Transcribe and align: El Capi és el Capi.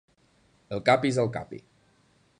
El 0.77 0.81
Capi 0.89 1.13
és 1.15 1.21
el 1.27 1.31
Capi. 1.37 1.63